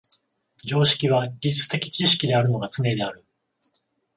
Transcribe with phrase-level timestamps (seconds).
[0.65, 3.23] 常識は技術的知識であるのがつねである。